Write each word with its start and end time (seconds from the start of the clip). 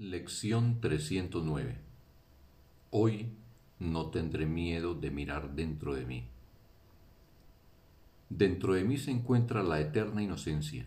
Lección 0.00 0.80
309 0.80 1.76
Hoy 2.90 3.32
no 3.80 4.10
tendré 4.10 4.46
miedo 4.46 4.94
de 4.94 5.10
mirar 5.10 5.56
dentro 5.56 5.92
de 5.92 6.06
mí. 6.06 6.28
Dentro 8.30 8.74
de 8.74 8.84
mí 8.84 8.96
se 8.96 9.10
encuentra 9.10 9.64
la 9.64 9.80
eterna 9.80 10.22
inocencia, 10.22 10.86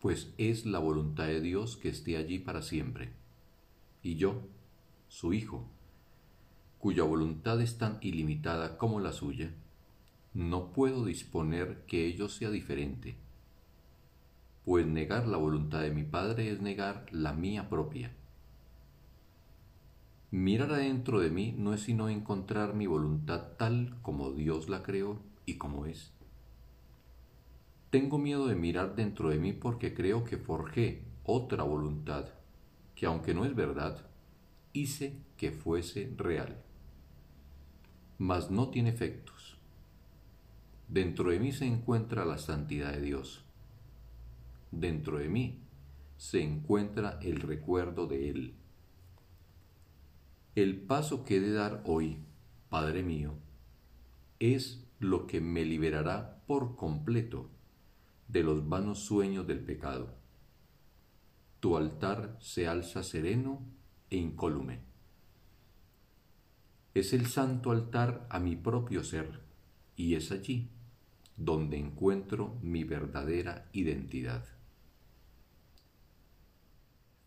pues 0.00 0.32
es 0.38 0.64
la 0.64 0.78
voluntad 0.78 1.26
de 1.26 1.42
Dios 1.42 1.76
que 1.76 1.90
esté 1.90 2.16
allí 2.16 2.38
para 2.38 2.62
siempre. 2.62 3.12
Y 4.02 4.14
yo, 4.14 4.48
su 5.08 5.34
Hijo, 5.34 5.68
cuya 6.78 7.02
voluntad 7.02 7.60
es 7.60 7.76
tan 7.76 7.98
ilimitada 8.00 8.78
como 8.78 8.98
la 8.98 9.12
suya, 9.12 9.52
no 10.32 10.72
puedo 10.72 11.04
disponer 11.04 11.84
que 11.86 12.06
ello 12.06 12.30
sea 12.30 12.48
diferente 12.48 13.18
pues 14.66 14.84
negar 14.84 15.28
la 15.28 15.36
voluntad 15.36 15.82
de 15.82 15.92
mi 15.92 16.02
Padre 16.02 16.50
es 16.50 16.60
negar 16.60 17.06
la 17.12 17.32
mía 17.32 17.68
propia. 17.68 18.10
Mirar 20.32 20.72
adentro 20.72 21.20
de 21.20 21.30
mí 21.30 21.54
no 21.56 21.72
es 21.72 21.82
sino 21.82 22.08
encontrar 22.08 22.74
mi 22.74 22.88
voluntad 22.88 23.52
tal 23.58 23.94
como 24.02 24.32
Dios 24.32 24.68
la 24.68 24.82
creó 24.82 25.20
y 25.46 25.54
como 25.54 25.86
es. 25.86 26.12
Tengo 27.90 28.18
miedo 28.18 28.48
de 28.48 28.56
mirar 28.56 28.96
dentro 28.96 29.28
de 29.30 29.38
mí 29.38 29.52
porque 29.52 29.94
creo 29.94 30.24
que 30.24 30.36
forjé 30.36 31.04
otra 31.22 31.62
voluntad, 31.62 32.30
que 32.96 33.06
aunque 33.06 33.34
no 33.34 33.44
es 33.44 33.54
verdad, 33.54 34.04
hice 34.72 35.16
que 35.36 35.52
fuese 35.52 36.12
real. 36.16 36.60
Mas 38.18 38.50
no 38.50 38.70
tiene 38.70 38.90
efectos. 38.90 39.58
Dentro 40.88 41.30
de 41.30 41.38
mí 41.38 41.52
se 41.52 41.66
encuentra 41.66 42.24
la 42.24 42.38
santidad 42.38 42.90
de 42.90 43.02
Dios 43.02 43.45
dentro 44.80 45.18
de 45.18 45.28
mí 45.28 45.62
se 46.16 46.42
encuentra 46.42 47.18
el 47.22 47.40
recuerdo 47.40 48.06
de 48.06 48.30
Él. 48.30 48.54
El 50.54 50.80
paso 50.80 51.24
que 51.24 51.36
he 51.36 51.40
de 51.40 51.52
dar 51.52 51.82
hoy, 51.84 52.18
Padre 52.68 53.02
mío, 53.02 53.34
es 54.38 54.86
lo 54.98 55.26
que 55.26 55.40
me 55.40 55.64
liberará 55.64 56.42
por 56.46 56.76
completo 56.76 57.50
de 58.28 58.42
los 58.42 58.68
vanos 58.68 59.00
sueños 59.00 59.46
del 59.46 59.60
pecado. 59.60 60.14
Tu 61.60 61.76
altar 61.76 62.36
se 62.40 62.68
alza 62.68 63.02
sereno 63.02 63.62
e 64.10 64.16
incólume. 64.16 64.80
Es 66.94 67.12
el 67.12 67.26
santo 67.26 67.70
altar 67.70 68.26
a 68.30 68.38
mi 68.38 68.56
propio 68.56 69.04
ser, 69.04 69.40
y 69.96 70.14
es 70.14 70.32
allí 70.32 70.70
donde 71.36 71.76
encuentro 71.76 72.58
mi 72.62 72.84
verdadera 72.84 73.68
identidad. 73.72 74.55